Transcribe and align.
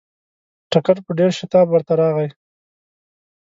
ټکر 0.71 0.97
په 1.05 1.11
ډېر 1.19 1.31
شتاب 1.39 1.67
ورته 1.69 1.93
راغی. 2.01 2.29